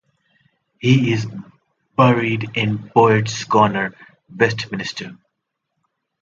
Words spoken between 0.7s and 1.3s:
He is